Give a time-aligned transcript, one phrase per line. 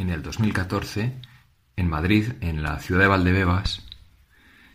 [0.00, 1.20] en el 2014,
[1.76, 3.86] en Madrid, en la ciudad de Valdebebas,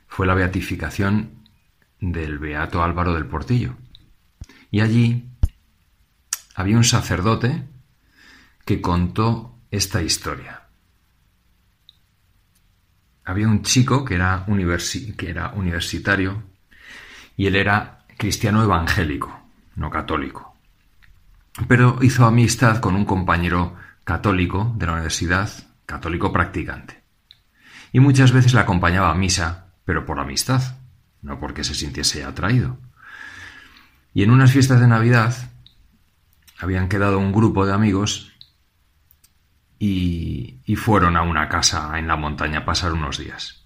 [0.08, 1.48] fue la beatificación
[2.00, 3.76] del Beato Álvaro del Portillo.
[4.70, 5.30] Y allí
[6.54, 7.64] había un sacerdote
[8.66, 10.62] que contó esta historia.
[13.24, 14.46] Había un chico que era,
[15.18, 16.44] que era universitario
[17.36, 20.56] y él era cristiano evangélico, no católico.
[21.68, 23.76] Pero hizo amistad con un compañero
[24.06, 25.50] católico de la universidad,
[25.86, 27.04] católico practicante.
[27.92, 30.78] Y muchas veces le acompañaba a misa, pero por amistad,
[31.22, 32.78] no porque se sintiese atraído.
[34.14, 35.52] Y en unas fiestas de Navidad
[36.58, 38.32] habían quedado un grupo de amigos
[39.78, 43.66] y, y, fueron a una casa en la montaña a pasar unos días.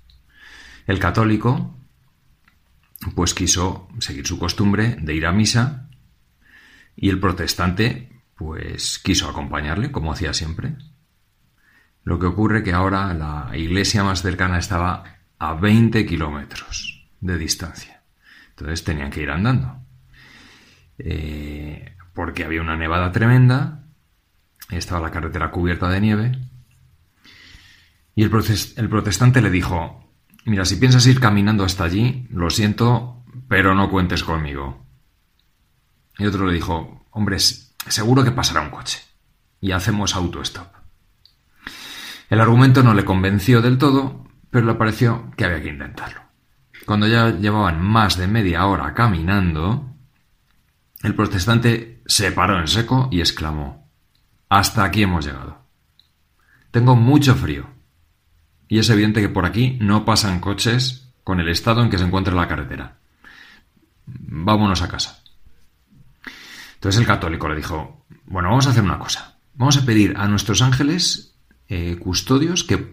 [0.88, 1.76] El católico
[3.16, 5.88] pues quiso seguir su costumbre de ir a misa
[6.96, 10.78] y el protestante pues quiso acompañarle como hacía siempre.
[12.06, 15.04] Lo que ocurre que ahora la iglesia más cercana estaba
[15.38, 18.02] a 20 kilómetros de distancia.
[18.52, 19.82] Entonces tenían que ir andando.
[21.00, 23.84] Eh, porque había una nevada tremenda,
[24.70, 26.32] estaba la carretera cubierta de nieve,
[28.16, 28.32] y el,
[28.78, 30.14] el protestante le dijo,
[30.46, 34.86] mira, si piensas ir caminando hasta allí, lo siento, pero no cuentes conmigo.
[36.18, 37.38] Y otro le dijo, hombre,
[37.88, 39.02] seguro que pasará un coche,
[39.62, 40.68] y hacemos autostop.
[42.30, 46.22] El argumento no le convenció del todo, pero le pareció que había que intentarlo.
[46.86, 49.96] Cuando ya llevaban más de media hora caminando,
[51.02, 53.90] el protestante se paró en seco y exclamó
[54.50, 55.66] Hasta aquí hemos llegado.
[56.72, 57.68] Tengo mucho frío.
[58.68, 62.04] Y es evidente que por aquí no pasan coches con el estado en que se
[62.04, 62.98] encuentra la carretera.
[64.06, 65.24] Vámonos a casa.
[66.80, 69.40] Entonces el católico le dijo, bueno, vamos a hacer una cosa.
[69.54, 72.92] Vamos a pedir a nuestros ángeles eh, custodios que,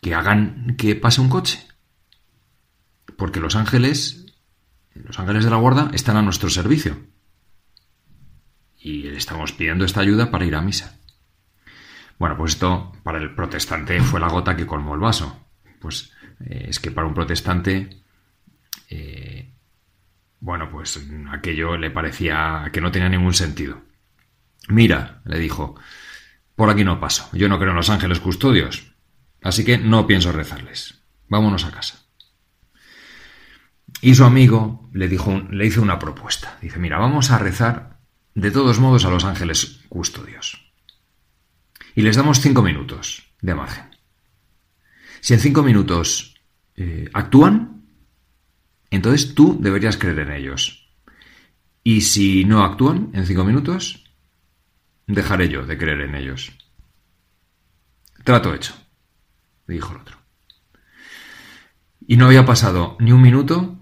[0.00, 1.66] que hagan que pase un coche.
[3.16, 4.26] Porque los ángeles
[5.04, 6.98] los ángeles de la guarda están a nuestro servicio.
[8.78, 10.98] Y le estamos pidiendo esta ayuda para ir a misa.
[12.18, 15.44] Bueno, pues esto para el protestante fue la gota que colmó el vaso.
[15.80, 18.04] Pues eh, es que para un protestante,
[20.40, 23.82] bueno, pues aquello le parecía que no tenía ningún sentido.
[24.68, 25.76] Mira, le dijo,
[26.54, 27.28] por aquí no paso.
[27.32, 28.92] Yo no creo en los ángeles custodios.
[29.42, 31.02] Así que no pienso rezarles.
[31.28, 32.06] Vámonos a casa.
[34.00, 36.58] Y su amigo le, dijo, le hizo una propuesta.
[36.60, 38.00] Dice, mira, vamos a rezar
[38.34, 40.70] de todos modos a los ángeles custodios.
[41.94, 43.84] Y les damos cinco minutos de margen.
[45.20, 46.34] Si en cinco minutos
[46.76, 47.75] eh, actúan,
[48.96, 50.90] entonces tú deberías creer en ellos.
[51.84, 54.04] Y si no actúan en cinco minutos,
[55.06, 56.52] dejaré yo de creer en ellos.
[58.24, 58.74] Trato hecho,
[59.68, 60.18] dijo el otro.
[62.08, 63.78] Y no había pasado ni un minuto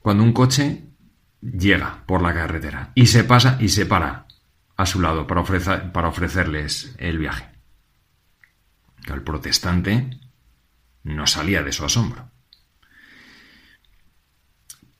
[0.00, 0.84] cuando un coche
[1.40, 4.26] llega por la carretera y se pasa y se para
[4.76, 5.42] a su lado para,
[5.92, 7.46] para ofrecerles el viaje.
[9.06, 10.18] El protestante
[11.04, 12.30] no salía de su asombro.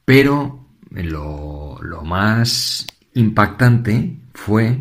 [0.06, 4.80] Pero lo, lo más impactante fue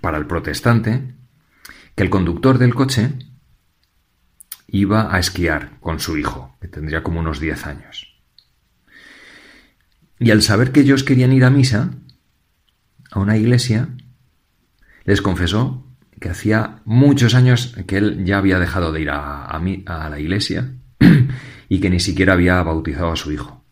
[0.00, 1.14] para el protestante
[1.94, 3.10] que el conductor del coche
[4.68, 8.14] iba a esquiar con su hijo, que tendría como unos 10 años.
[10.18, 11.90] Y al saber que ellos querían ir a misa,
[13.10, 13.88] a una iglesia,
[15.04, 15.86] les confesó
[16.20, 20.72] que hacía muchos años que él ya había dejado de ir a, a, la iglesia
[21.68, 23.63] y que ni siquiera había bautizado a su hijo.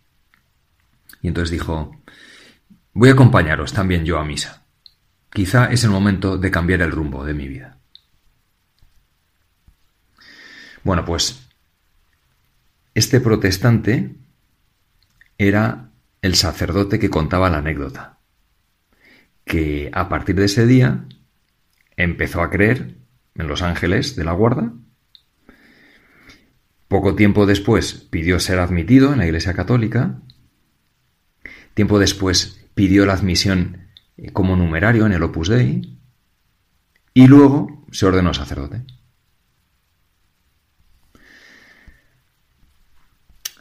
[1.22, 1.96] Y entonces dijo,
[2.92, 4.66] voy a acompañaros también yo a misa.
[5.30, 7.78] Quizá es el momento de cambiar el rumbo de mi vida.
[10.84, 11.48] Bueno, pues
[12.94, 14.16] este protestante
[15.38, 15.90] era
[16.20, 18.18] el sacerdote que contaba la anécdota,
[19.44, 21.06] que a partir de ese día
[21.96, 22.96] empezó a creer
[23.34, 24.72] en los ángeles de la guarda.
[26.88, 30.20] Poco tiempo después pidió ser admitido en la Iglesia Católica.
[31.74, 33.88] Tiempo después pidió la admisión
[34.32, 35.98] como numerario en el Opus Dei.
[37.14, 38.84] Y luego se ordenó sacerdote.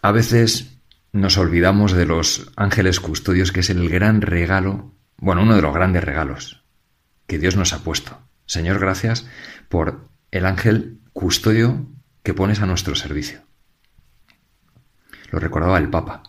[0.02, 0.78] A veces
[1.12, 5.74] nos olvidamos de los ángeles custodios, que es el gran regalo, bueno, uno de los
[5.74, 6.64] grandes regalos
[7.28, 8.20] que Dios nos ha puesto.
[8.46, 9.28] Señor, gracias
[9.70, 11.88] por el ángel custodio
[12.24, 13.42] que pones a nuestro servicio.
[15.30, 16.24] Lo recordaba el Papa,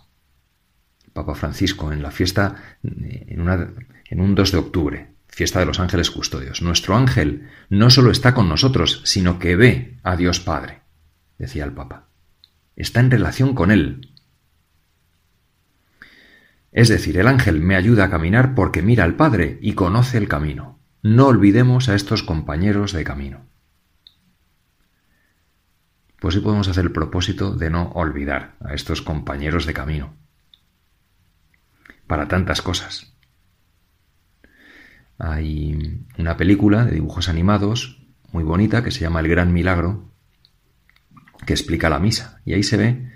[1.12, 6.62] Papa Francisco, en la fiesta, en, un 2 de octubre, fiesta de los ángeles custodios.
[6.62, 10.80] Nuestro ángel no solo está con nosotros, sino que ve a Dios Padre,
[11.38, 12.08] decía el Papa.
[12.76, 14.10] Está en relación con Él.
[16.70, 20.28] Es decir, el ángel me ayuda a caminar porque mira al Padre y conoce el
[20.28, 20.78] camino.
[21.02, 23.44] No olvidemos a estos compañeros de camino.
[26.20, 30.21] Pues sí podemos hacer el propósito de no olvidar a estos compañeros de camino.
[32.06, 33.12] Para tantas cosas.
[35.18, 38.02] Hay una película de dibujos animados
[38.32, 40.10] muy bonita que se llama El Gran Milagro,
[41.46, 42.40] que explica la misa.
[42.44, 43.12] Y ahí se ve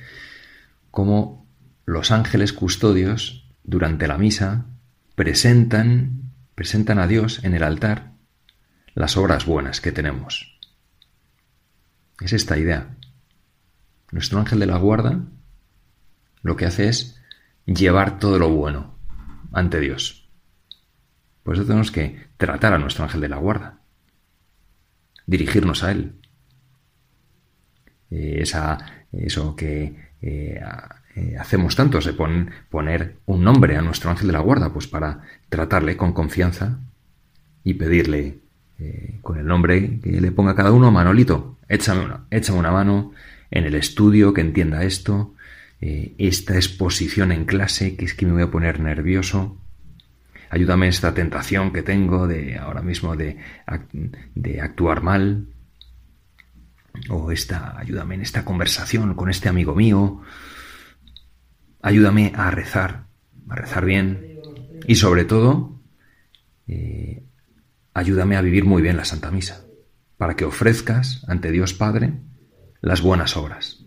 [0.91, 1.47] cómo
[1.85, 4.67] los ángeles custodios durante la misa
[5.15, 8.13] presentan, presentan a Dios en el altar
[8.95, 10.59] las obras buenas que tenemos.
[12.21, 12.97] Es esta idea.
[14.11, 15.21] Nuestro ángel de la guarda
[16.43, 17.16] lo que hace es
[17.67, 18.95] llevar todo lo bueno
[19.53, 20.29] ante Dios.
[21.43, 23.79] Por eso tenemos que tratar a nuestro ángel de la guarda,
[25.27, 26.15] dirigirnos a él.
[28.11, 28.79] Eh, esa,
[29.13, 30.61] eso que eh,
[31.15, 35.23] eh, hacemos tantos de poner un nombre a nuestro ángel de la guarda, pues para
[35.49, 36.79] tratarle con confianza
[37.65, 38.39] y pedirle
[39.23, 43.13] con el nombre que le ponga cada uno, Manolito, échame una, échame una mano
[43.51, 45.36] en el estudio que entienda esto,
[45.81, 49.61] esta exposición en clase, que es que me voy a poner nervioso,
[50.51, 53.37] ayúdame esta tentación que tengo de ahora mismo de,
[54.35, 55.49] de actuar mal,
[57.11, 60.23] o esta, ayúdame en esta conversación con este amigo mío,
[61.83, 63.07] ayúdame a rezar,
[63.49, 64.41] a rezar bien,
[64.87, 65.81] y sobre todo,
[66.67, 67.23] eh,
[67.95, 69.67] ayúdame a vivir muy bien la Santa Misa,
[70.17, 72.15] para que ofrezcas ante Dios Padre
[72.81, 73.86] las buenas obras.